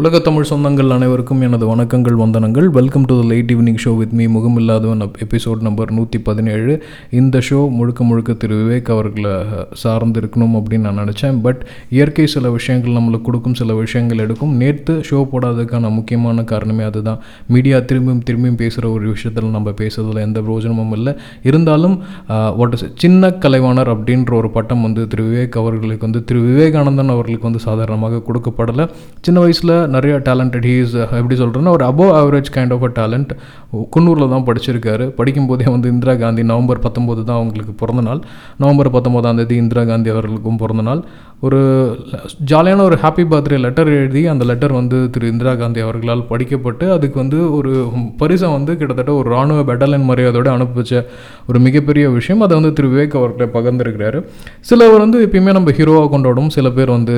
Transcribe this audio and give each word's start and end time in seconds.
உலக 0.00 0.18
தமிழ் 0.24 0.48
சொந்தங்கள் 0.48 0.90
அனைவருக்கும் 0.94 1.42
எனது 1.44 1.66
வணக்கங்கள் 1.70 2.16
வந்தனங்கள். 2.22 2.66
Welcome 2.78 3.04
to 3.10 3.14
the 3.20 3.22
light 3.28 3.52
evening 3.52 3.78
show 3.84 3.92
with 4.00 4.12
me 4.18 4.24
முகமில்லாதவன் 4.34 5.04
episode 5.24 5.60
number 5.66 5.90
நூற்றி 5.96 6.18
பதினேழு 6.26 6.72
இந்த 7.18 7.40
ஷோ 7.46 7.58
முழுக்க 7.76 8.04
முழுக்க 8.08 8.34
திரு 8.42 8.56
விவேக் 8.62 8.90
அவர்களை 8.94 9.30
சார்ந்து 9.82 10.20
இருக்கணும் 10.20 10.56
அப்படின்னு 10.58 10.86
நான் 10.86 11.00
நினச்சேன். 11.02 11.38
பட் 11.46 11.60
இயற்கை 11.90 12.26
சில 12.34 12.50
விஷயங்கள் 12.56 12.96
நம்மளுக்கு 12.98 13.28
கொடுக்கும் 13.28 13.56
சில 13.60 13.76
விஷயங்கள் 13.80 14.20
எடுக்கும். 14.24 14.52
நேற்று 14.62 14.96
ஷோ 15.10 15.20
போடாததுக்கான 15.32 15.92
முக்கியமான 15.98 16.44
காரணமே 16.52 16.84
அதுதான். 16.90 17.22
மீடியா 17.54 17.80
திரும்பியும் 17.92 18.20
திரும்பியும் 18.30 18.60
பேசுகிற 18.64 18.90
ஒரு 18.96 19.08
விஷயத்தில் 19.14 19.48
நம்ம 19.56 19.74
பேசுறதுல 19.80 20.26
எந்த 20.26 20.42
பிரயோஜனமும் 20.44 20.94
இல்லை. 20.98 21.14
இருந்தாலும் 21.52 21.96
வாட் 22.60 22.76
இஸ் 22.78 22.86
சின்ன 23.04 23.32
கலைவாணர் 23.46 23.92
அப்படின்ற 23.94 24.34
ஒரு 24.42 24.50
பட்டம் 24.58 24.86
வந்து 24.88 25.08
திரு 25.14 25.26
விவேக் 25.30 25.58
அவர்களுக்கு 25.62 26.06
வந்து 26.08 26.24
திரு 26.28 26.42
விவேகானந்தன் 26.50 27.14
அவர்களுக்கு 27.16 27.50
வந்து 27.50 27.64
சாதாரணமாக 27.68 28.22
கொடுக்கப்படலை. 28.28 28.86
சின்ன 29.22 29.40
வயசில் 29.46 29.84
நிறைய 29.94 30.14
டேலண்டட் 30.28 30.66
ஹீஸ் 30.70 30.94
uh, 31.00 31.06
எப்படி 31.18 31.36
சொல்கிறேன்னா 31.42 31.74
ஒரு 31.76 31.84
above 31.90 32.12
average 32.20 32.50
kind 32.56 32.74
of 32.76 32.86
a 32.88 32.90
talent 33.00 33.32
குன்னூரில் 33.94 34.32
தான் 34.34 34.46
படிச்சிருக்காரு. 34.48 35.04
படிக்கும்போதே 35.18 35.66
வந்து 35.74 35.88
இந்திரா 35.94 36.14
காந்தி 36.22 36.42
நவம்பர் 36.50 36.82
பத்தொம்போது 36.86 37.22
தான் 37.28 37.38
அவங்களுக்கு 37.40 37.72
பிறந்த 37.82 38.02
நாள். 38.08 38.20
நவம்பர் 38.62 38.94
பத்தொம்போதாம் 38.96 39.38
தேதி 39.40 39.56
இந்திரா 39.62 39.82
காந்தி 39.90 40.10
அவர்களுக்கும் 40.14 40.60
பிறந்த 40.62 40.84
நாள். 40.88 41.00
ஒரு 41.46 41.58
ஜாலியான 42.50 42.84
ஒரு 42.88 42.96
ஹாப்பி 43.02 43.24
பர்த்டே 43.32 43.56
லெட்டர் 43.64 43.90
எழுதி 43.96 44.22
அந்த 44.32 44.44
லெட்டர் 44.50 44.74
வந்து 44.78 44.98
திரு 45.14 45.26
இந்திரா 45.32 45.52
காந்தி 45.62 45.80
அவர்களால் 45.86 46.22
படிக்கப்பட்டு 46.30 46.86
அதுக்கு 46.96 47.18
வந்து 47.22 47.38
ஒரு 47.58 47.72
பரிசை 48.20 48.48
வந்து 48.56 48.72
கிட்டத்தட்ட 48.80 49.12
ஒரு 49.20 49.28
இராணுவ 49.34 49.64
பெட்டலன் 49.70 50.06
மரியாதையோடு 50.10 50.50
அனுப்பிச்ச 50.54 51.02
ஒரு 51.48 51.60
மிகப்பெரிய 51.66 52.04
விஷயம். 52.18 52.42
அதை 52.46 52.54
வந்து 52.60 52.72
திரு 52.78 52.88
விவேக் 52.94 53.18
அவர்களை 53.20 53.48
பகிர்ந்திருக்கிறாரு. 53.56 54.20
சிலவர் 54.70 55.04
வந்து 55.04 55.20
எப்பயுமே 55.26 55.54
நம்ம 55.58 55.74
ஹீரோவாக 55.80 56.10
கொண்டாடும். 56.14 56.50
சில 56.56 56.70
பேர் 56.78 56.94
வந்து 56.96 57.16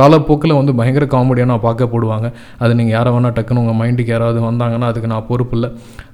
காலப்போக்கில் 0.00 0.58
வந்து 0.60 0.74
பயங்கர 0.80 1.06
காமெடியாக 1.16 1.50
நான் 1.52 1.64
பார்க்கப்படும் 1.66 2.03
போடுவாங்க. 2.04 2.28
அது 2.62 2.72
நீங்கள் 2.78 2.94
யாரை 2.96 3.10
வேணால் 3.14 3.36
டக்குன்னு 3.36 3.62
உங்கள் 3.64 3.78
மைண்டுக்கு 3.80 4.12
யாராவது 4.14 4.40
வந்தாங்கன்னா 4.48 4.88
அதுக்கு 4.92 5.10
நான் 5.12 5.28
பொறுப்பு 5.30 5.56
இல்லை. 5.58 5.70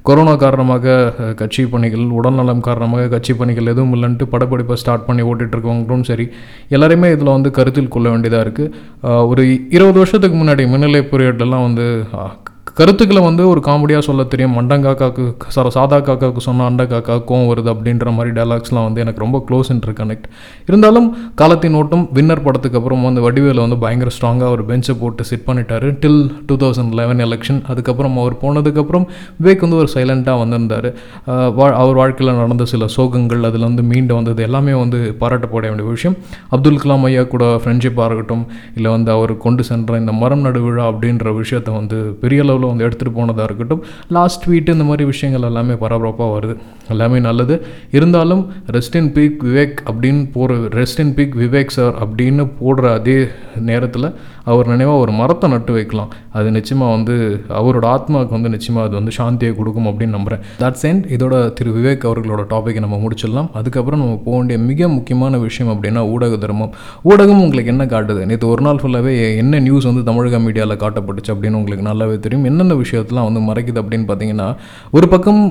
கொரோனா 0.08 0.34
காரணமாக 0.44 0.94
கட்சி 1.40 1.62
பணிகள் 1.72 2.04
உடல்நலம் 2.18 2.62
காரணமாக 2.68 3.08
கட்சி 3.14 3.32
பணிகள் 3.40 3.70
எதுவும் 3.72 3.94
இல்லைன்ட்டு 3.96 4.30
படப்பிடிப்பை 4.34 4.76
ஸ்டார்ட் 4.82 5.06
பண்ணி 5.08 5.22
ஓட்டிகிட்ருக்கவங்களும் 5.30 6.06
சரி 6.10 6.26
எல்லாருமே 6.76 7.10
இதில் 7.14 7.34
வந்து 7.36 7.50
கருத்தில் 7.58 7.92
கொள்ள 7.96 8.08
வேண்டியதாக 8.14 8.46
இருக்குது 8.46 9.26
ஒரு 9.32 9.44
இருபது 9.76 9.98
வருஷத்துக்கு 10.02 10.38
முன்னாடி 10.42 10.64
மின்னலை 10.74 11.02
பீரியட்லாம் 11.12 11.66
வந்து 11.66 11.86
கருத்துக்களை 12.80 13.22
வந்து 13.22 13.48
ஒரு 13.48 13.60
காமெடியாக 13.60 13.98
சொல்ல 13.98 14.24
தெரியும். 14.24 14.58
மண்டங்காக்காக்கு 14.58 15.34
சார 15.48 15.70
சாதா 15.70 15.96
காக்காவுக்கு 15.96 16.36
சொன்ன 16.36 16.64
அண்ட 16.64 16.84
காக்கா 16.84 17.22
கோவம் 17.28 17.50
வருது 17.50 17.72
அப்படின்ற 17.72 18.12
மாதிரி 18.12 18.40
டைலாக்ஸ்லாம் 18.40 18.82
வந்து 18.82 19.00
எனக்கு 19.00 19.20
ரொம்ப 19.20 19.44
க்ளோஸ் 19.50 19.70
இன்டர் 19.70 19.92
கனெக்ட் 19.92 20.22
இருந்தாலும் 20.66 21.34
காலத்தின் 21.34 21.74
ஓட்டம் 21.74 22.08
வின்னர் 22.14 22.42
படத்துக்கு 22.42 22.78
அப்புறம் 22.78 23.02
வந்து 23.02 23.32
வடிவேல 23.32 23.56
வந்து 23.56 23.78
பயங்கர 23.78 24.10
ஸ்ட்ராங்காக 24.20 24.50
ஒரு 24.50 24.64
பெஞ்சை 24.64 24.96
போட்டு 25.00 25.24
செட் 25.24 25.42
பண்ணிட்டாரு. 25.46 25.96
Till 26.00 26.34
two 26.46 26.56
thousand 26.56 26.92
eleven 26.92 27.18
election 27.18 27.62
அதுக்கப்புறம் 27.68 28.18
அவர் 28.18 28.34
போனதுக்கப்புறம் 28.34 29.06
விவேக் 29.42 29.60
வந்து 29.60 29.76
ஒரு 29.76 29.88
சைலண்ட்டாக 29.94 30.38
வந்திருந்தார். 30.38 30.92
வா- 31.26 31.72
அவர் 31.72 31.94
வாழ்க்கையில் 31.94 32.34
நடந்த 32.34 32.64
சில 32.64 32.84
சோகங்கள் 32.96 33.42
அதில் 33.42 33.60
வந்து 33.60 33.82
மீண்டு 33.82 34.14
வந்தது 34.14 34.42
எல்லாமே 34.42 34.72
வந்து 34.72 35.16
பாராட்டப்பட 35.20 35.60
வேண்டிய 35.60 35.88
விஷயம். 35.88 36.16
அப்துல் 36.48 36.80
கலாம் 36.84 37.02
ஐயா 37.02 37.22
கூட 37.22 37.44
ஃப்ரெண்ட்ஷிப்பாக 37.44 38.04
இருக்கட்டும் 38.04 38.46
இல்லை 38.74 38.90
வந்து 38.90 39.10
அவர் 39.10 39.36
கொண்டு 39.36 39.64
சென்ற 39.64 39.98
இந்த 39.98 40.12
மரம் 40.12 40.44
நடுவிழா 40.44 40.82
அப்படின்ற 40.82 41.36
விஷயத்தை 41.36 41.74
வந்து 41.74 41.96
பெரிய 42.20 42.42
அளவில் 42.42 42.68
வந்து 42.76 42.88
எடுத்துகிட்டு 42.88 43.14
போனதாக 43.14 43.42
இருக்கட்டும். 43.42 43.84
லாஸ்ட் 44.08 44.44
வீட்டு 44.44 44.72
இந்த 44.72 44.84
மாதிரி 44.84 45.04
விஷயங்கள் 45.04 45.46
எல்லாமே 45.46 45.74
பரபரப்பாக 45.74 46.38
வருது. 46.38 46.56
எல்லாமே 46.88 47.18
நல்லது. 47.20 47.66
இருந்தாலும் 47.90 48.52
ரெஸ்ட் 48.72 48.98
இன் 49.00 49.12
பீக் 49.12 49.46
விவேக் 49.46 49.76
அப்படின்னு 49.92 50.32
போகிற 50.32 50.58
rest 50.58 51.00
in 51.04 51.14
peace 51.14 51.34
Vivek 51.42 51.74
sir 51.78 51.94
அப்படின்னு 52.04 52.46
போடுற 52.64 52.92
அதே 52.92 53.26
நேரத்தில் 53.56 54.14
அவர் 54.44 54.66
நினைவாக 54.66 54.98
ஒரு 54.98 55.12
மரத்தை 55.12 55.50
நட்டு 55.50 55.72
வைக்கலாம். 55.72 56.10
அது 56.32 56.50
நிச்சயமாக 56.50 56.90
வந்து 56.96 57.44
அவரோட 57.48 57.84
ஆத்மாவுக்கு 57.94 58.28
வந்து 58.28 58.48
நிச்சயமாக 58.48 58.86
அது 58.86 58.94
வந்து 58.94 59.12
சாந்தியை 59.18 59.54
கொடுக்கும் 59.56 59.88
அப்படின்னு 59.90 60.16
நம்புகிறேன் 60.16 60.42
தட்ஸ் 60.60 60.84
எண்ட் 60.90 61.04
இதோட 61.16 61.52
திரு 61.52 61.70
விவேக் 61.78 62.06
அவர்களோட 62.10 62.42
டாப்பிக்கை 62.52 62.80
நம்ம 62.86 62.98
முடிச்சிடலாம். 63.04 63.48
அதுக்கப்புறம் 63.52 64.00
நம்ம 64.02 64.14
போக 64.14 64.36
வேண்டிய 64.36 64.58
மிக 64.58 64.88
முக்கியமான 64.88 65.38
விஷயம் 65.38 65.72
அப்படின்னா 65.74 66.10
ஊடக 66.12 66.36
தர்மம். 66.36 66.72
ஊடகம் 67.04 67.42
உங்களுக்கு 67.46 67.72
என்ன 67.74 67.84
காட்டுது? 67.84 68.26
நேற்று 68.26 68.48
ஒரு 68.48 68.62
நாள் 68.62 68.80
ஃபுல்லாகவே 68.82 69.36
என்ன 69.36 69.60
நியூஸ் 69.60 69.88
வந்து 69.90 70.02
தமிழக 70.02 70.38
மீடியாவில் 70.38 70.80
காட்டப்பட்டுச்சு 70.84 71.32
அப்படின்னு 71.34 71.60
உங்களுக்கு 71.60 71.88
நல்லாவே 71.90 72.18
தெரியும். 72.20 72.44
என்னென்ன 72.44 72.74
விஷயத்தெலாம் 72.74 73.28
வந்து 73.30 73.40
மறைக்குது 73.40 73.82
அப்படின்னு 73.82 74.08
பார்த்தீங்கன்னா 74.10 74.56
ஒரு 74.90 75.08
பக்கம் 75.08 75.42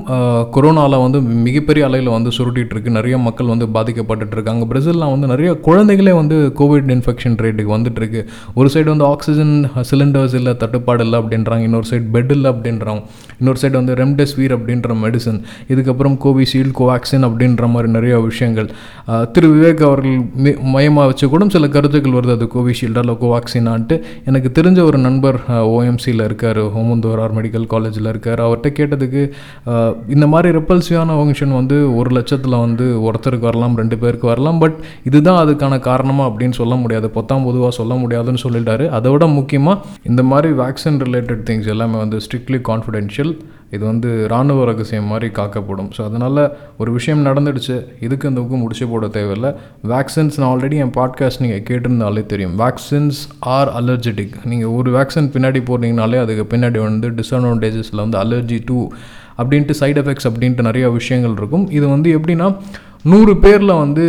கொரோனாவில் 0.56 1.02
வந்து 1.02 1.20
மிகப்பெரிய 1.20 1.84
அலையில் 1.86 2.14
வந்து 2.16 2.30
சுருட்டிகிட்டு 2.38 2.74
இருக்கு 2.76 2.90
நிறைய 2.90 3.18
மக்கள் 3.18 3.46
வந்து 3.46 3.66
பாதிக்கப்பட்டுட்டு 3.66 4.36
இருக்காங்க 4.36 4.66
வந்து 5.00 5.26
நிறைய 5.26 5.52
குழந்தைகளே 5.52 6.12
வந்து 6.12 6.52
கோவிட் 6.58 6.90
இன்ஃபெக்ஷன் 6.96 7.36
ரேட்டுக்கு 7.44 7.76
வந்துட்டு 7.76 7.96
இருக்கு 7.96 8.28
ஒரு 8.54 8.68
சைடு 8.74 8.89
வந்து 8.92 9.06
ஆக்சிஜன் 9.12 9.54
சிலிண்டர்ஸ் 9.90 10.36
இல்லை 10.40 10.52
தட்டுப்பாடு 10.62 11.04
இல்லை 11.06 11.18
அப்படின்றாங்க. 11.22 11.64
இன்னொரு 11.68 11.88
சைடு 11.90 12.08
பெட் 12.16 12.32
இல்லை 12.36 12.48
அப்படின்றாங்க. 12.52 13.02
இன்னொரு 13.40 13.58
சைடு 13.62 13.76
வந்து 13.80 13.94
ரெம்டெஸ்வீர் 14.02 14.54
அப்படின்ற 14.56 14.96
மெடிசன் 15.02 15.38
இதுக்கப்புறம் 15.72 16.16
கோவிஷீல்டு 16.24 16.72
கோவேக்சின் 16.80 17.26
அப்படின்ற 17.28 17.68
மாதிரி 17.74 17.88
நிறைய 17.96 18.14
விஷயங்கள். 18.28 18.68
திரு 19.34 19.48
விவேக் 19.54 19.82
அவர்கள் 19.88 20.18
மையமாக 20.74 21.06
வச்சு 21.10 21.28
கூட 21.34 21.48
சில 21.56 21.68
கருத்துக்கள் 21.76 22.16
வருது. 22.18 22.34
அது 22.38 22.48
கோவிஷீல்டு 22.56 23.02
இல்லை 23.04 23.16
கோவாக்சினான்ட்டு 23.22 23.98
எனக்கு 24.30 24.50
தெரிஞ்ச 24.58 24.80
ஒரு 24.90 24.98
நண்பர் 25.06 25.38
ஓஎம்சியில் 25.76 26.24
இருக்கார். 26.28 26.60
ஹோமந்தோரார் 26.76 27.36
மெடிக்கல் 27.38 27.66
காலேஜில் 27.74 28.10
இருக்கார். 28.12 28.42
அவர்கிட்ட 28.46 28.70
கேட்டதுக்கு 28.80 29.22
இந்த 30.14 30.28
மாதிரி 30.34 30.56
ரிப்பல்சிவான 30.58 31.16
ஃபங்க்ஷன் 31.20 31.54
வந்து 31.60 31.78
ஒரு 32.00 32.12
லட்சத்தில் 32.18 32.60
வந்து 32.64 32.86
ஒருத்தருக்கு 33.08 33.48
வரலாம் 33.50 33.76
ரெண்டு 33.82 33.98
பேருக்கு 34.02 34.26
வரலாம். 34.32 34.60
பட் 34.64 34.76
இதுதான் 35.10 35.40
அதுக்கான 35.44 35.78
காரணமாக 35.88 36.28
அப்படின்னு 36.30 36.58
சொல்ல 36.60 36.74
முடியாது. 36.82 37.08
பொத்தாம் 37.16 37.46
பொதுவாக 37.48 37.72
சொல்ல 37.80 37.94
முடியாதுன்னு 38.02 38.42
சொல்லிட்டாரு. 38.70 38.86
அதை 38.96 39.08
விட 39.12 39.26
முக்கியமாக 39.38 39.82
இந்த 40.10 40.22
மாதிரி 40.30 40.48
வேக்சின் 40.62 41.00
ரிலேட்டட் 41.06 41.42
திங்ஸ் 41.48 41.70
எல்லாமே 41.74 41.96
வந்து 42.04 42.18
ஸ்ட்ரிக்ட்லி 42.26 42.60
கான்ஃபிடென்ஷியல் 42.70 43.32
இது 43.76 43.82
வந்து 43.90 44.08
இராணுவ 44.26 44.64
ரகசியம் 44.68 45.10
மாதிரி 45.12 45.28
காக்கப்படும். 45.38 45.90
ஸோ 45.96 46.00
அதனால் 46.08 46.40
ஒரு 46.80 46.90
விஷயம் 46.96 47.22
நடந்துடுச்சு. 47.26 47.76
இதுக்கு 48.06 48.28
இந்த 48.30 48.40
புக்கு 48.40 48.58
முடிச்சு 48.62 48.86
போட 48.92 49.08
தேவையில்லை. 49.16 49.50
வேக்சின்ஸ் 49.92 50.38
நான் 50.40 50.50
ஆல்ரெடி 50.52 50.78
என் 50.84 50.94
பாட்காஸ்ட் 50.98 51.42
நீங்கள் 51.44 51.64
கேட்டிருந்தாலே 51.68 52.24
தெரியும். 52.32 52.56
வேக்சின்ஸ் 52.62 53.20
ஆர் 53.56 53.70
அலர்ஜெட்டிக் 53.80 54.34
நீங்கள் 54.52 54.74
ஒரு 54.78 54.90
வேக்சின் 54.98 55.30
பின்னாடி 55.36 55.62
போடுறீங்கனாலே 55.70 56.20
அதுக்கு 56.24 56.46
பின்னாடி 56.54 56.80
வந்து 56.88 57.08
டிஸ்அட்வான்டேஜஸில் 57.20 58.04
வந்து 58.04 58.20
அலர்ஜி 58.24 58.60
டூ 58.70 58.80
அப்படின்ட்டு 59.40 59.74
சைட் 59.80 60.00
எஃபெக்ட்ஸ் 60.00 60.28
அப்படின்ட்டு 60.30 60.68
நிறைய 60.70 60.86
விஷயங்கள் 61.00 61.36
இருக்கும். 61.40 61.66
இது 61.78 61.86
வந்து 61.94 62.08
எப்படின்னா 62.18 62.48
நூறு 63.04 63.32
பேரில் 63.42 63.72
வந்து 63.82 64.02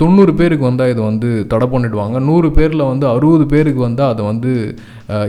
தொண்ணூறு 0.00 0.32
பேருக்கு 0.40 0.64
வந்தால் 0.68 0.90
இது 0.92 1.00
வந்து 1.02 1.28
தடை 1.52 1.66
பண்ணிடுவாங்க. 1.70 2.16
நூறு 2.28 2.48
பேரில் 2.58 2.82
வந்து 2.90 3.06
அறுபது 3.12 3.44
பேருக்கு 3.52 3.80
வந்தால் 3.86 4.12
அதை 4.14 4.24
வந்து 4.24 4.52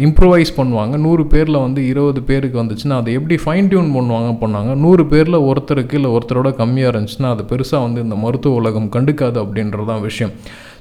இம்ப்ரூவைஸ் 0.08 0.52
பண்ணுவாங்க. 0.58 0.96
நூறு 1.06 1.24
பேரில் 1.32 1.64
வந்து 1.64 1.82
இருபது 1.92 2.22
பேருக்கு 2.30 2.62
வந்துச்சுன்னா 2.62 3.00
அதை 3.02 3.14
எப்படி 3.20 3.38
ஃபைன் 3.46 3.70
டியூன் 3.72 3.90
பண்ணுவாங்க 3.96 4.30
பண்ணாங்க 4.44 4.76
நூறு 4.84 5.06
பேரில் 5.14 5.46
ஒருத்தருக்கு 5.50 5.98
இல்லை 6.00 6.12
ஒருத்தரோட 6.18 6.52
கம்மியாக 6.62 6.94
இருந்துச்சுன்னா 6.94 7.32
அது 7.36 7.46
பெருசாக 7.54 7.86
வந்து 7.88 8.06
இந்த 8.08 8.18
மருத்துவ 8.26 8.62
உலகம் 8.62 8.94
கண்டுக்காது 8.98 9.40
அப்படின்றதான் 9.46 10.06
விஷயம். 10.08 10.36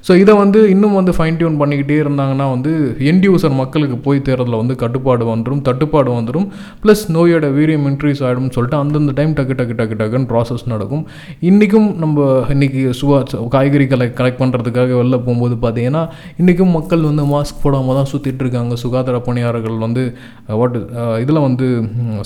ஸோ 0.07 0.15
இதை 0.23 0.33
வந்து 0.41 0.59
இன்னும் 0.73 0.95
வந்து 0.99 1.13
ஃபைன் 1.17 1.37
டியூன் 1.39 1.57
பண்ணிக்கிட்டே 1.61 1.97
இருந்தாங்கன்னா 2.03 2.45
வந்து 2.53 2.71
எண்ட் 3.11 3.25
யூசர் 3.29 3.55
மக்களுக்கு 3.61 3.97
போய் 4.05 4.23
தேர்றதில் 4.27 4.57
வந்து 4.61 4.75
கட்டுப்பாடு 4.83 5.25
வந்துடும் 5.31 5.63
தட்டுப்பாடு 5.67 6.11
வந்துடும் 6.17 6.47
ப்ளஸ் 6.83 7.03
நோயோட 7.15 7.45
வீரியம் 7.57 7.87
இன்க்ரீஸ் 7.91 8.21
ஆகிடும்னு 8.27 8.53
சொல்லிட்டு 8.57 8.79
அந்தந்த 8.81 9.13
டைம் 9.19 9.33
டக்கு 9.39 9.57
டக்கு 9.59 9.77
டக்கு 9.79 9.97
டக்குன்னு 10.01 10.29
ப்ராசஸ் 10.33 10.63
நடக்கும். 10.73 11.03
இன்றைக்கும் 11.49 11.87
நம்ம 12.03 12.27
இன்றைக்கி 12.55 12.81
சுவா 12.99 13.19
காய்கறி 13.55 13.87
கலெக்ட் 13.93 14.17
கலெக்ட் 14.19 14.41
பண்ணுறதுக்காக 14.43 14.91
வெளில 15.01 15.17
போகும்போது 15.25 15.57
பார்த்தீங்கன்னா 15.65 16.03
இன்றைக்கும் 16.41 16.73
மக்கள் 16.77 17.07
வந்து 17.09 17.25
மாஸ்க் 17.33 17.61
போடாமல் 17.63 17.97
தான் 17.99 18.09
சுற்றிட்டு 18.13 18.43
இருக்காங்க. 18.45 18.75
சுகாதார 18.83 19.19
பணியாளர்கள் 19.27 19.77
வந்து 19.85 20.03
uh, 20.49 20.55
வாட் 20.59 20.77
uh, 21.01 21.15
இதில் 21.23 21.43
வந்து 21.47 21.67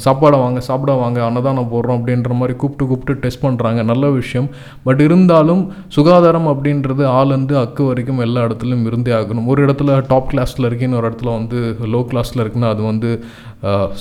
சாப்பாடை 0.05 0.37
வாங்க 0.43 0.59
சாப்பிட 0.69 0.91
வாங்க 1.03 1.19
அன்னதானம் 1.29 1.71
போடுறோம் 1.73 1.97
அப்படின்ற 1.99 2.33
மாதிரி 2.41 2.55
கூப்பிட்டு 2.61 2.89
கூப்பிட்டு 2.91 3.15
டெஸ்ட் 3.23 3.43
பண்ணுறாங்க 3.45 3.81
நல்ல 3.91 4.05
விஷயம். 4.19 4.47
பட் 4.87 5.01
இருந்தாலும் 5.07 5.63
சுகாதாரம் 5.97 6.49
அப்படின்றது 6.53 7.03
ஆளுந்து 7.17 7.55
அக்கு 7.61 7.85
வரைக்கும் 7.85 8.19
எல்லா 8.19 8.41
இடத்துலையும் 8.43 8.85
இருந்தே 8.85 9.11
ஆகணும். 9.11 9.45
ஒரு 9.45 9.65
இடத்துல 9.65 10.03
டாப் 10.07 10.29
கிளாஸில் 10.31 10.65
இருக்கு 10.65 10.83
இன்னொரு 10.83 11.09
இடத்துல 11.09 11.31
வந்து 11.37 11.77
லோ 11.81 12.05
கிளாஸில் 12.11 12.41
இருக்குன்னா 12.41 12.69
அது 12.69 12.83
வந்து 12.83 13.23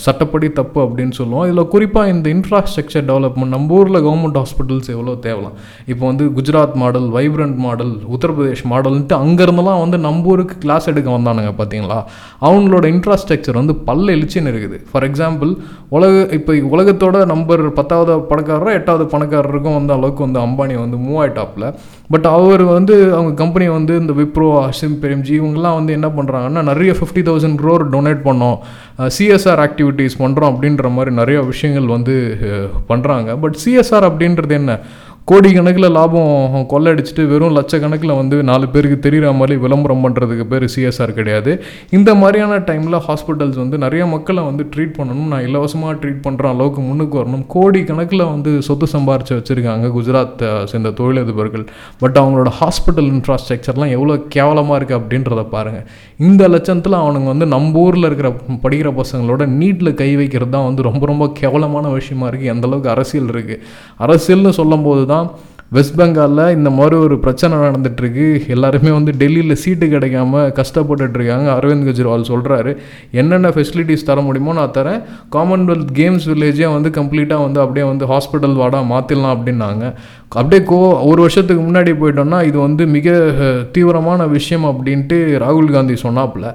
சட்டப்படி 0.05 0.49
தப்பு 0.59 0.79
அப்படின்னு 0.85 1.15
சொல்லுவோம். 1.19 1.45
இதில் 1.49 1.71
குறிப்பாக 1.75 2.13
இந்த 2.15 2.27
இன்ஃப்ராஸ்ட்ரக்சர் 2.35 3.05
டெவலப்மெண்ட் 3.11 3.55
நம்ம 3.55 3.75
ஊரில் 3.79 4.01
கவர்மெண்ட் 4.07 4.39
ஹாஸ்பிட்டல்ஸ் 4.41 4.89
எவ்வளோ 4.95 5.15
தேவலாம்? 5.27 5.57
இப்போ 5.93 6.05
வந்து 6.11 6.27
Gujarat 6.39 6.77
model 6.83 7.09
vibrant 7.17 7.59
model 7.67 7.93
Uttar Pradesh 8.17 8.65
மாடல்ன்ட்டு 8.73 9.17
அங்கேருந்துலாம் 9.25 9.83
வந்து 9.85 9.99
நம்ம 10.07 10.31
ஊருக்கு 10.35 10.57
கிளாஸ் 10.65 10.89
எடுக்க 10.93 11.11
வந்தானுங்க 11.17 11.53
பார்த்தீங்களா 11.61 11.99
அவங்களோட 12.49 12.85
இன்ஃப்ராஸ்ட்ரக்சர் 12.95 13.61
வந்து 13.61 13.77
பல்ல 13.89 14.17
எழுச்சின்னு 14.17 14.53
இருக்குது. 14.55 14.79
ஃபார் 14.93 15.07
எக்ஸாம்பிள் 15.09 15.53
உலக 15.99 16.15
இப்போ 16.39 16.53
உலகத்தோட 16.75 17.19
நம்பர் 17.35 17.65
பத்தாவது 17.81 18.17
பணக்காரரோ 18.33 18.73
எட்டாவது 18.79 19.07
பணக்காரருக்கும் 19.17 19.79
வந்து 19.81 19.95
அளவுக்கு 19.99 20.27
வந்து 20.29 20.43
அம்பானி 20.47 20.77
வந்து 20.85 20.99
மூவ் 21.07 21.19
பட் 22.13 22.27
அவர் 22.37 22.63
வந்து 22.77 22.95
அவங்க 23.17 23.33
கம்பெனி 23.41 23.67
வந்து 23.77 23.93
இந்த 24.01 24.13
விப்ரோ 24.21 24.47
அசிம் 24.69 24.97
பெரும்ஜி 25.03 25.35
இவங்கெல்லாம் 25.41 25.77
வந்து 25.79 25.93
என்ன 25.97 26.09
பண்ணுறாங்கன்னா 26.17 26.63
நிறைய 26.71 26.93
ஃபிஃப்டி 26.99 27.23
தௌசண்ட் 27.29 27.59
க்ரோர் 27.61 27.85
டொனேட் 27.95 28.23
பண்ணோம். 28.27 28.57
சிஎஸ்ஆர் 29.17 29.49
ஆக்டிவிட்டீஸ் 29.57 30.17
பண்ணுறோம் 30.19 30.51
அப்படின்ற 30.51 30.91
மாதிரி 30.91 31.15
நிறைய 31.15 31.41
விஷயங்கள் 31.43 31.87
வந்து 31.87 32.15
பண்ணுறாங்க 32.89 33.39
பட் 33.39 33.57
சிஎஸ்ஆர் 33.65 34.09
அப்படின்றது 34.11 34.51
என்ன? 34.51 34.81
கோடிக்கணக்கில் 35.31 35.87
லாபம் 35.97 36.55
கொள்ளடிச்சிட்டு 36.71 37.23
வெறும் 37.33 37.53
லட்சக்கணக்கில் 37.57 38.13
வந்து 38.21 38.37
நாலு 38.49 38.67
பேருக்கு 38.73 38.97
தெரிகிற 39.05 39.27
மாதிரி 39.41 39.57
விளம்பரம் 39.65 40.01
பண்ணுறதுக்கு 40.05 40.45
பேர் 40.53 40.65
சிஎஸ்ஆர் 40.75 41.13
கிடையாது. 41.19 41.53
இந்த 41.97 42.11
மாதிரியான 42.21 42.55
டைமில் 42.69 42.97
ஹாஸ்பிட்டல்ஸ் 43.05 43.59
வந்து 43.63 43.79
நிறைய 43.85 44.05
மக்களை 44.15 44.43
வந்து 44.49 44.65
ட்ரீட் 44.73 44.95
பண்ணணும். 44.97 45.29
நான் 45.33 45.45
இலவசமாக 45.49 45.93
ட்ரீட் 46.01 46.25
பண்ணுற 46.25 46.47
அளவுக்கு 46.55 46.81
முன்னுக்கு 46.89 47.19
வரணும். 47.21 47.45
கோடி 47.55 47.83
கணக்கில் 47.91 48.25
வந்து 48.33 48.55
சொத்து 48.69 48.89
சம்பாரித்து 48.95 49.39
வச்சுருக்காங்க 49.39 49.91
குஜராத் 49.99 50.43
சேர்ந்த 50.73 50.93
தொழிலதிபர்கள். 51.01 51.65
பட் 52.03 52.19
அவங்களோட 52.23 52.53
ஹாஸ்பிட்டல் 52.61 53.11
இன்ஃப்ராஸ்ட்ரக்சர்லாம் 53.13 53.95
எவ்வளோ 53.99 54.17
கேவலமாக 54.37 54.81
இருக்குது 54.81 54.99
அப்படின்றத 55.01 55.45
பாருங்கள் 55.55 55.87
இந்த 56.31 56.43
லட்சத்தில் 56.55 56.99
அவனுங்க 57.03 57.31
வந்து 57.35 57.49
நம்ம 57.55 57.85
ஊரில் 57.85 58.09
இருக்கிற 58.11 58.31
படிக்கிற 58.67 58.89
பசங்களோட 59.01 59.43
நீட்டில் 59.61 59.93
கை 60.03 60.11
வைக்கிறது 60.23 60.55
தான் 60.57 60.67
வந்து 60.71 60.89
ரொம்ப 60.91 61.05
ரொம்ப 61.13 61.31
கேவலமான 61.41 61.95
விஷயமா 61.99 62.27
இருக்குது 62.31 62.53
எந்தளவுக்கு 62.57 62.93
அரசியல் 62.97 63.33
இருக்குது 63.37 63.63
அரசியல்னு 64.05 64.55
சொல்லும்போது 64.61 65.03
தான் 65.07 65.19
வெஸ்ட் 65.77 65.97
பெங்காலில் 65.99 66.53
இந்த 66.55 66.71
மாதிரி 66.77 66.97
ஒரு 67.07 67.17
பிரச்சனை 67.25 67.57
நடந்துகிட்ருக்கு 67.65 68.25
எல்லாருமே 68.55 68.91
வந்து 68.97 69.13
டெல்லியில் 69.21 69.61
சீட்டு 69.63 69.87
கிடைக்காம 69.93 70.41
கஷ்டப்பட்டுட்ருக்காங்க 70.57 71.49
அரவிந்த் 71.57 71.87
கெஜ்ரிவால் 71.89 72.27
சொல்கிறாரு 72.31 72.73
என்னென்ன 73.21 73.51
ஃபெசிலிட்டிஸ் 73.57 74.07
தர 74.09 74.21
முடியுமோ 74.29 74.53
நான் 74.59 74.73
தரேன். 74.79 75.01
காமன்வெல்த் 75.37 75.93
கேம்ஸ் 75.99 76.27
வில்லேஜே 76.31 76.69
வந்து 76.77 76.91
கம்ப்ளீட்டாக 76.97 77.45
வந்து 77.47 77.61
அப்படியே 77.65 77.85
வந்து 77.91 78.07
ஹாஸ்பிட்டல் 78.13 78.57
வாடா 78.63 78.81
மாற்றிடலாம் 78.93 79.37
அப்படின்னாங்க. 79.37 79.85
அப்படியே 80.39 80.63
கோ 80.71 80.79
ஒரு 81.11 81.21
வருஷத்துக்கு 81.25 81.63
முன்னாடி 81.69 81.93
போயிட்டோம்னா 82.01 82.41
இது 82.51 82.59
வந்து 82.67 82.87
மிக 82.97 83.15
தீவிரமான 83.77 84.27
விஷயம் 84.37 84.67
அப்படின்ட்டு 84.71 85.19
ராகுல் 85.45 85.73
காந்தி 85.77 85.97
சொன்னாப்புல. 86.07 86.49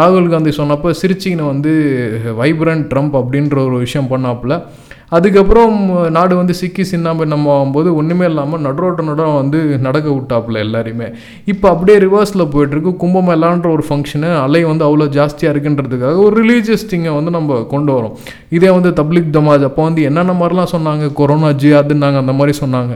ராகுல் 0.00 0.30
காந்தி 0.34 0.52
சொன்னப்போ 0.60 0.92
சிரிச்சின்னு 1.02 1.50
வந்து 1.52 1.72
வைப்ரண்ட் 2.42 2.86
ட்ரம்ப் 2.94 3.18
அப்படின்ற 3.22 3.58
ஒரு 3.66 3.78
விஷயம் 3.86 4.10
பண்ணாப்புல. 4.14 4.54
அதுக்கப்புறம் 5.16 5.76
நாடு 6.16 6.34
வந்து 6.40 6.54
சிக்கி 6.58 6.84
சின்னாபின்னம் 6.90 7.46
ஆகும்போது 7.54 7.88
ஒன்றுமே 8.00 8.26
இல்லாமல் 8.30 8.62
நடுரோட்ட 8.66 9.04
நடம் 9.08 9.38
வந்து 9.40 9.60
நடக்க 9.86 10.08
விட்டாப்புல 10.16 10.60
எல்லாரையுமே. 10.66 11.08
இப்போ 11.52 11.66
அப்படியே 11.74 11.96
ரிவர்ஸில் 12.06 12.44
போயிட்டுருக்கு. 12.52 12.92
கும்பமேளான்ற 13.02 13.68
ஒரு 13.76 13.84
ஃபங்க்ஷனு 13.88 14.30
அலை 14.44 14.62
வந்து 14.70 14.84
அவ்வளோ 14.88 15.08
ஜாஸ்தியாக 15.16 15.54
இருக்குன்றதுக்காக 15.54 16.18
ஒரு 16.26 16.34
ரிலீஜியஸ் 16.42 16.86
திங்கை 16.92 17.14
வந்து 17.18 17.32
நம்ம 17.38 17.58
கொண்டு 17.72 17.92
வரோம். 17.96 18.14
இதே 18.58 18.70
வந்து 18.76 18.92
தப்லிக் 19.00 19.34
தமாஜ் 19.38 19.66
அப்போ 19.70 19.82
வந்து 19.88 20.02
என்னென்ன 20.10 20.36
மாதிரிலாம் 20.42 20.72
சொன்னாங்க? 20.76 21.06
கொரோனா 21.20 21.50
ஜி 21.62 21.72
அதுன்னாங்க 21.80 22.20
அந்த 22.24 22.34
மாதிரி 22.40 22.54
சொன்னாங்க. 22.62 22.94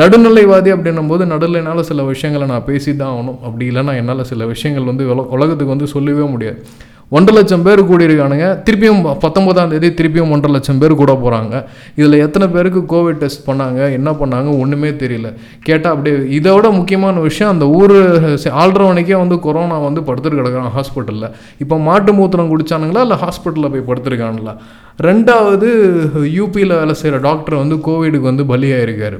நடுநிலைவாதி 0.00 0.70
அப்படின்னும் 0.74 1.10
போது 1.10 1.22
நடுநிலைனால 1.30 1.82
சில 1.90 2.02
விஷயங்களை 2.12 2.46
நான் 2.50 2.66
பேசி 2.68 2.90
தான் 2.96 3.12
ஆகணும். 3.12 3.38
அப்படி 3.46 3.64
இல்லைன்னா 3.70 3.94
என்னால் 4.00 4.28
சில 4.30 4.46
விஷயங்கள் 4.52 4.88
வந்து 4.90 5.04
உலகத்துக்கு 5.36 5.74
வந்து 5.74 5.88
சொல்லவே 5.94 6.26
முடியாது. 6.34 6.60
ஒன்றரை 7.16 7.34
லட்சம் 7.38 7.62
பேர் 7.66 7.80
கூடியிருக்கானுங்க. 7.90 8.46
திருப்பியும் 8.66 8.98
பத்தொன்பதாம் 9.24 9.70
தேதி 9.72 9.88
திருப்பியும் 9.98 10.32
ஒன்றரை 10.34 10.50
லட்சம் 10.56 10.80
பேர் 10.80 10.94
கூட 11.00 11.12
போகிறாங்க 11.22 11.62
இதில் 11.98 12.16
எத்தனை 12.24 12.46
பேருக்கு 12.54 12.80
கோவிட் 12.92 13.20
டெஸ்ட் 13.22 13.46
பண்ணாங்க 13.48 13.78
என்ன 13.98 14.10
பண்ணாங்க 14.20 14.48
ஒன்றுமே 14.62 14.90
தெரியல. 15.02 15.30
கேட்டால் 15.68 15.94
அப்படியே 15.94 16.16
இதோட 16.38 16.66
முக்கியமான 16.78 17.16
விஷயம் 17.28 17.52
அந்த 17.54 17.68
ஊர் 17.78 17.96
ஆள்றவனுக்கே 18.64 19.16
வந்து 19.22 19.38
கொரோனா 19.46 19.78
வந்து 19.86 20.02
படுத்துட்டு 20.10 20.40
கிடக்குறான் 20.40 20.76
ஹாஸ்பிட்டலில் 20.76 21.32
இப்போ 21.64 21.78
மாட்டு 21.88 22.12
மூத்திரம் 22.18 22.52
குடிச்சானுங்களா 22.52 23.04
இல்லை 23.08 23.18
ஹாஸ்பிட்டலில் 23.24 23.72
போய் 23.74 23.88
படுத்துருக்கானுங்களா? 23.90 24.54
ரெண்டாவது 25.08 25.68
யூபியில் 26.38 26.78
வேலை 26.80 26.94
செய்கிற 27.00 27.18
டாக்டர் 27.30 27.62
வந்து 27.62 27.76
கோவிடுக்கு 27.88 28.30
வந்து 28.32 28.44
பலியாயிருக்காரு. 28.54 29.18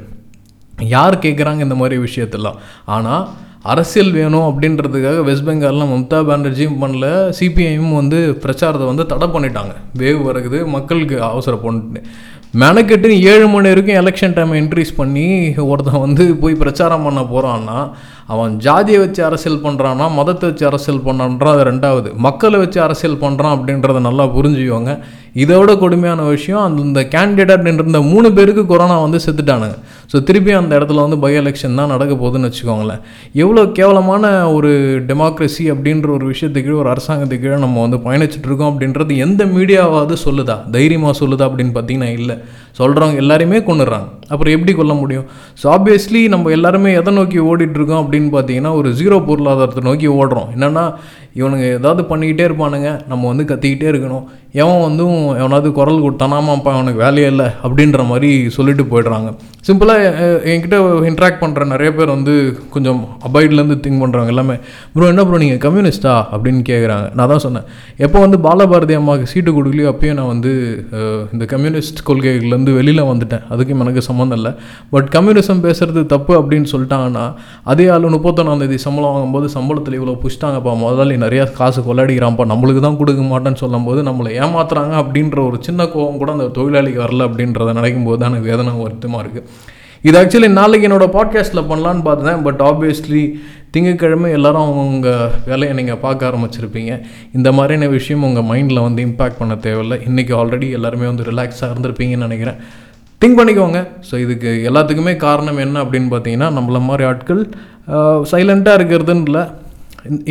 யார் 0.95 1.23
கேட்குறாங்க 1.27 1.61
இந்த 1.67 1.77
மாதிரி 1.83 1.97
விஷயத்தெல்லாம்? 2.07 2.59
ஆனால் 2.97 3.23
அரசியல் 3.63 4.11
வேணும் 4.11 4.47
அப்படின்றதுக்காக 4.49 5.25
வெஸ்ட் 5.25 5.47
பெங்காலில் 5.49 5.91
மம்தா 5.93 6.19
பானர்ஜியும் 6.29 6.81
பண்ணல 6.81 7.07
சிபிஐயும் 7.39 7.95
வந்து 7.95 8.35
பிரச்சாரத்தை 8.35 8.87
வந்து 8.87 9.07
தடை 9.07 9.29
பண்ணிட்டாங்க. 9.29 9.73
வேவ் 9.99 10.21
வருகுது 10.29 10.67
மக்களுக்கு 10.67 11.23
அவசர 11.23 11.57
பண்ணிட்டு 11.57 12.03
மெனக்கெட்டு 12.59 13.09
ஏழு 13.21 13.49
மணி 13.49 13.69
வரைக்கும் 13.69 13.97
எலெக்ஷன் 13.97 14.35
டைம் 14.35 14.53
இன்க்ரீஸ் 14.53 14.95
பண்ணி 14.97 15.55
ஒருத்தன் 15.57 16.01
வந்து 16.01 16.37
போய் 16.37 16.55
பிரச்சாரம் 16.55 17.05
பண்ண 17.05 17.21
போகிறான்னா 17.21 17.91
அவன் 18.33 18.53
ஜாதியை 18.65 18.99
வச்சு 19.03 19.21
அரசியல் 19.29 19.63
பண்ணுறான்னா 19.67 20.07
மதத்தை 20.17 20.47
வச்சு 20.51 20.65
அரசியல் 20.71 21.05
பண்ணான்றான் 21.07 21.55
அது 21.55 21.65
ரெண்டாவது. 21.71 22.09
மக்களை 22.27 22.59
வச்சு 22.63 22.81
அரசியல் 22.87 23.23
பண்ணுறான் 23.23 23.55
அப்படின்றத 23.57 24.01
நல்லா 24.09 24.25
புரிஞ்சுக்குவாங்க 24.37 24.93
இதோட 25.43 25.71
கொடுமையான 25.83 26.21
விஷயம் 26.35 26.63
அந்த 26.67 27.01
கேண்டிடேட் 27.15 27.67
இருந்த 27.81 27.99
மூணு 28.11 28.29
பேருக்கு 28.37 28.63
கொரோனா 28.71 28.97
வந்து 29.05 29.19
செத்துட்டானுங்க. 29.25 29.77
ஸோ 30.13 30.17
திருப்பி 30.29 30.53
அந்த 30.61 30.73
இடத்துல 30.79 31.03
வந்து 31.05 31.19
பை 31.25 31.33
எலெக்ஷன் 31.41 31.79
தான் 31.81 31.93
நடக்க 31.95 32.13
போகுதுன்னு 32.15 32.49
வச்சுக்கோங்களேன். 32.49 33.01
எவ்வளோ 33.43 33.63
கேவலமான 33.79 34.25
ஒரு 34.57 34.71
டெமோக்ரஸி 35.11 35.65
அப்படின்ற 35.75 36.09
ஒரு 36.17 36.27
விஷயத்துக்கு 36.33 36.73
ஒரு 36.83 36.91
அரசாங்கத்துக்கு 36.95 37.45
கீழே 37.47 37.59
நம்ம 37.67 37.83
வந்து 37.87 37.99
பயணிச்சுட்ருக்கோம் 38.07 38.71
அப்படின்றது 38.73 39.17
எந்த 39.27 39.45
மீடியாவாவது 39.57 40.17
சொல்லுதா? 40.27 40.57
தைரியமாக 40.77 41.15
சொல்லுதா 41.23 41.47
அப்படின்னு 41.51 41.75
பார்த்தீங்கன்னா 41.79 42.11
இல்லை. 42.21 42.37
சொல்கிறவங்க 42.81 43.23
எல்லாருமே 43.25 43.61
கொண்டுடுறாங்க 43.69 44.09
அப்புறம் 44.33 44.55
எப்படி 44.57 44.73
கொல்ல 44.81 44.95
முடியும்? 45.03 45.29
ஸோ 45.61 45.67
ஆப்வியஸ்லி 45.77 46.21
நம்ம 46.35 46.51
எல்லாருமே 46.57 46.91
எதை 47.01 47.13
நோக்கி 47.21 47.39
ஓடிட்டுருக்கோம் 47.51 48.03
அப்படின்னு 48.03 48.18
பார்த்தீங்கன்னா 48.27 48.75
ஒரு 48.75 48.89
ஜீரோ 48.91 49.27
பொருளாதாரத்தை 49.27 49.83
நோக்கி 49.83 50.09
ஓடுறோம். 50.09 50.49
என்னென்னா 50.57 50.95
இவனுங்க 51.39 51.65
ஏதாவது 51.79 52.03
பண்ணிக்கிட்டே 52.11 52.45
இருப்பானுங்க. 52.49 52.91
நம்ம 53.11 53.27
வந்து 53.31 53.45
கத்திக்கிட்டே 53.51 53.89
இருக்கணும். 53.93 54.25
எவன் 54.63 54.85
வந்து 54.87 55.05
எவனாவது 55.41 55.69
குரல் 55.79 56.03
கொடுத்தானாமாப்பா 56.05 56.71
அவனுக்கு 56.77 57.01
வேலையே 57.05 57.27
இல்லை 57.33 57.47
அப்படின்ற 57.67 58.05
மாதிரி 58.11 58.31
சொல்லிட்டு 58.57 58.85
போயிடுறாங்க. 58.93 59.31
சிம்பிளாக 59.67 60.29
என்கிட்ட 60.51 60.77
இன்ட்ராக்ட் 61.09 61.41
பண்ணுற 61.43 61.65
நிறைய 61.73 61.91
பேர் 61.97 62.13
வந்து 62.15 62.35
கொஞ்சம் 62.75 63.01
அபாய்ட்லேருந்து 63.29 63.77
திங்க் 63.85 64.03
பண்ணுறாங்க 64.03 64.33
எல்லாமே. 64.35 64.57
ப்ரோ 64.95 65.09
என்ன 65.13 65.25
ப்ரோ 65.29 65.41
நீங்கள் 65.43 65.63
கம்யூனிஸ்டா? 65.67 66.15
அப்படின்னு 66.35 66.63
கேட்குறாங்க 66.71 67.07
நான் 67.19 67.31
தான் 67.33 67.45
சொன்னேன். 67.47 67.67
எப்போ 68.07 68.19
வந்து 68.25 68.39
பாலபாரதி 68.47 68.97
அம்மாவுக்கு 69.01 69.31
சீட்டு 69.33 69.53
கொடுக்கலையோ 69.59 69.91
அப்பயும் 69.93 70.19
நான் 70.21 70.33
வந்து 70.35 70.53
இந்த 71.35 71.45
கம்யூனிஸ்ட் 71.53 72.03
கொள்கைகள்லேருந்து 72.09 72.75
வெளியில் 72.79 73.05
வந்துட்டேன். 73.11 73.45
அதுக்கும் 73.55 73.85
எனக்கு 73.87 74.05
சம்மந்தம் 74.11 74.41
இல்லை. 74.41 74.55
பட் 74.95 75.11
கம்யூனிசம் 75.17 75.63
பேசுகிறது 75.67 76.05
தப்பு 76.15 76.35
அப்படின்னு 76.41 76.71
சொல்லிட்டாங்கன்னா 76.75 77.27
அதே 77.75 77.87
ஆள் 77.97 78.09
முப்பத்தொன்னாந்தேதி 78.17 78.79
சம்பளம் 78.87 79.15
வாங்கும்போது 79.15 79.49
சம்பளத்தில் 79.59 79.99
இவ்வளோ 80.01 80.17
புஷ்டாங்கப்பா 80.25 80.75
முதலாளி 80.85 81.18
நிறையா 81.25 81.45
காசு 81.59 81.81
கொள்ளாடிக்கிறான்ப்பா 81.89 82.47
நம்மளுக்கு 82.53 82.83
தான் 82.87 83.01
கொடுக்க 83.01 83.25
மாட்டேன்னு 83.33 83.63
சொல்லும்போது 83.65 84.03
நம்மளை 84.09 84.31
ஏமாத்துறாங்க 84.45 84.95
அப்படின்ற 85.03 85.41
ஒரு 85.49 85.59
சின்ன 85.69 85.89
கோவம் 85.95 86.21
கூட 86.23 86.33
அந்த 86.37 86.49
தொழிலாளிக்கு 86.59 87.05
வரல 87.05 87.29
அப்படின்றத 87.31 87.75
நினைக்கும் 87.81 88.09
போது 88.09 88.21
தான் 88.23 88.33
எனக்கு 88.33 88.51
வேதனை 88.53 88.73
வருத்தமாக 88.85 89.23
இருக்குது 89.25 89.47
இது 90.07 90.17
ஆக்சுவலி 90.19 90.49
நாளைக்கு 90.59 90.87
என்னோடய 90.89 91.15
பாட்காஸ்ட்டில் 91.15 91.69
பண்ணலான்னு 91.71 92.03
பார்த்தேன் 92.09 92.43
பட் 92.47 92.61
ஆப்வியஸ்லி 92.67 93.23
திங்கக்கிழமை 93.75 94.29
எல்லோரும் 94.37 94.65
அவங்கவுங்க 94.65 95.09
வேலையை 95.49 95.73
நீங்கள் 95.79 96.01
பார்க்க 96.05 96.29
ஆரம்பிச்சிருப்பீங்க. 96.29 96.93
இந்த 97.37 97.49
மாதிரியான 97.57 97.89
விஷயம் 97.97 98.27
உங்கள் 98.29 98.47
மைண்டில் 98.51 98.85
வந்து 98.87 99.01
இம்பேக்ட் 99.09 99.41
பண்ண 99.41 99.55
தேவையில்லை. 99.67 99.97
இன்றைக்கி 100.09 100.33
ஆல்ரெடி 100.41 100.69
எல்லாருமே 100.79 101.07
வந்து 101.11 101.27
ரிலாக்ஸாக 101.31 101.73
இருந்திருப்பீங்கன்னு 101.73 102.29
நினைக்கிறேன். 102.29 102.61
திங்க் 103.23 103.39
பண்ணிக்கோங்க. 103.41 103.81
ஸோ 104.09 104.15
இதுக்கு 104.25 104.51
எல்லாத்துக்குமே 104.71 105.15
காரணம் 105.27 105.63
என்ன 105.65 105.83
அப்படின்னு 105.85 106.11
பார்த்தீங்கன்னா 106.15 106.51
நம்மள 106.59 106.81
மாதிரி 106.89 107.07
ஆட்கள் 107.11 107.43
சைலண்ட்டாக 108.33 108.79
இருக்கிறதுன்னு 108.81 109.27
இல்லை. 109.29 109.45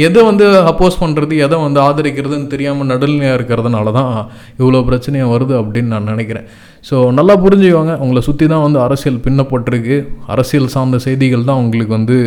எதை 0.08 0.22
வந்து 0.30 0.46
அப்போஸ் 0.72 1.02
பண்ணுறது 1.04 1.34
எதை 1.46 1.58
வந்து 1.66 1.80
ஆதரிக்கிறதுன்னு 1.88 2.54
தெரியாமல் 2.54 2.90
நடுநிலையாக 2.92 3.38
இருக்கிறதுனால 3.40 3.92
தான் 4.00 4.14
இவ்வளோ 4.62 4.82
பிரச்சனையாக 4.90 5.34
வருது 5.34 5.56
அப்படின்னு 5.62 5.94
நான் 5.96 6.12
நினைக்கிறேன். 6.14 6.48
ஸோ 6.88 6.96
நல்லா 7.18 7.34
புரிஞ்சுக்கோங்க. 7.44 7.94
உங்களை 8.04 8.22
சுற்றி 8.28 8.46
தான் 8.52 8.64
வந்து 8.66 8.80
அரசியல் 8.84 9.18
பின்னப்பட்டிருக்கு. 9.26 9.96
அரசியல் 10.34 10.68
சார்ந்த 10.74 10.98
செய்திகள் 11.06 11.46
தான் 11.50 11.60
உங்களுக்கு 11.62 11.94
வந்து 11.98 12.18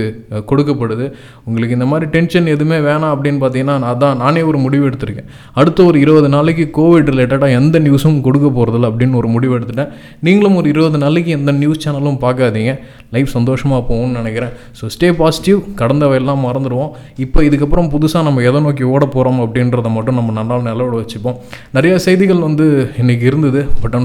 கொடுக்கப்படுது. 0.50 1.06
உங்களுக்கு 1.46 1.76
இந்த 1.78 1.86
மாதிரி 1.92 2.06
டென்ஷன் 2.14 2.50
எதுவுமே 2.54 2.78
வேணாம் 2.88 3.12
அப்படின்னு 3.14 3.40
பார்த்தீங்கன்னா 3.42 3.76
நான் 3.84 4.00
தான் 4.02 4.18
நானே 4.22 4.42
ஒரு 4.50 4.58
முடிவு 4.64 4.84
எடுத்திருக்கேன். 4.88 5.28
அடுத்த 5.60 5.84
ஒரு 5.90 5.98
இருபது 6.04 6.30
நாளைக்கு 6.36 6.66
கோவிட் 6.78 7.10
ரிலேட்டடாக 7.12 7.58
எந்த 7.60 7.78
நியூஸும் 7.86 8.18
கொடுக்க 8.26 8.48
போகிறதில்ல 8.58 8.90
அப்படின்னு 8.92 9.18
ஒரு 9.20 9.30
முடிவு 9.36 9.54
எடுத்துட்டேன். 9.58 9.90
நீங்களும் 10.28 10.58
ஒரு 10.62 10.68
இருபது 10.74 11.00
நாளைக்கு 11.04 11.32
எந்த 11.38 11.54
நியூஸ் 11.62 11.82
சேனலும் 11.84 12.20
பார்க்காதீங்க. 12.26 12.74
லைஃப் 13.16 13.30
சந்தோஷமாக 13.36 13.82
போகும்னு 13.90 14.18
நினைக்கிறேன். 14.20 14.52
ஸோ 14.80 14.92
ஸ்டே 14.96 15.10
பாசிட்டிவ் 15.20 15.58
கடந்தவையெல்லாம் 15.80 16.44
மறந்துடுவோம். 16.48 16.92
இப்போ 17.26 17.38
இதுக்கப்புறம் 17.48 17.90
புதுசாக 17.94 18.24
நம்ம 18.28 18.44
எதை 18.50 18.62
நோக்கி 18.66 18.84
ஓட 18.92 19.04
போகிறோம் 19.16 19.40
அப்படின்றத 19.46 19.88
மட்டும் 19.96 20.20
நம்ம 20.20 20.36
நல்லா 20.40 20.60
நிலவோட 20.68 20.94
வச்சுப்போம். 21.02 21.38
நிறைய 21.78 21.94
செய்திகள் 22.08 22.46
வந்து 22.48 22.68
இன்றைக்கி 23.02 23.26
இருந்தது. 23.32 23.62
பட் 23.82 23.96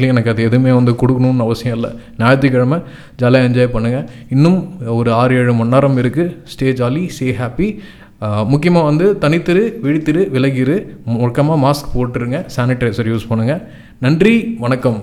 அன்ஃபார்ச்சுனேட்லி 0.00 0.12
எனக்கு 0.14 0.32
அது 0.32 0.46
எதுவுமே 0.48 0.72
வந்து 0.78 0.92
கொடுக்கணும்னு 1.00 1.46
அவசியம் 1.46 1.76
இல்லை. 1.78 1.90
ஞாயிற்றுக்கிழமை 2.20 2.78
ஜாலியாக 3.20 3.48
என்ஜாய் 3.48 3.72
பண்ணுங்கள் 3.74 4.06
இன்னும் 4.34 4.58
ஒரு 4.98 5.10
ஆறு 5.20 5.34
ஏழு 5.40 5.54
மணி 5.60 5.74
நேரம் 5.74 5.98
இருக்குது 6.02 6.34
ஸ்டே 6.52 6.68
ஜாலி 6.80 7.02
ஸ்டே 7.16 7.28
ஹாப்பி 7.40 7.68
முக்கியமாக 8.52 8.88
வந்து 8.90 9.06
தனித்திரு 9.24 9.62
விழித்திரு 9.84 10.22
விலகிரு. 10.34 10.76
முழுக்கமாக 11.12 11.58
மாஸ்க் 11.66 11.94
போட்டுருங்க. 11.94 12.38
சானிடைசர் 12.56 13.10
யூஸ் 13.12 13.30
பண்ணுங்கள் 13.30 13.62
நன்றி 14.06 14.34
வணக்கம். 14.64 15.00